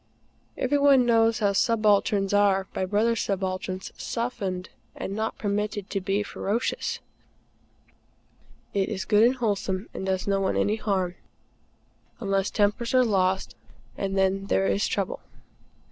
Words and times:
Every 0.57 0.79
one 0.79 1.05
knows 1.05 1.37
how 1.37 1.53
subalterns 1.53 2.33
are, 2.33 2.67
by 2.73 2.85
brother 2.85 3.15
subalterns, 3.15 3.91
softened 3.95 4.69
and 4.95 5.13
not 5.15 5.37
permitted 5.37 5.91
to 5.91 6.01
be 6.01 6.23
ferocious. 6.23 6.99
It 8.73 8.89
is 8.89 9.05
good 9.05 9.21
and 9.21 9.35
wholesome, 9.35 9.89
and 9.93 10.03
does 10.03 10.25
no 10.25 10.41
one 10.41 10.57
any 10.57 10.77
harm, 10.77 11.17
unless 12.19 12.49
tempers 12.49 12.95
are 12.95 13.05
lost; 13.05 13.55
and 13.95 14.17
then 14.17 14.47
there 14.47 14.65
is 14.65 14.87
trouble. 14.87 15.19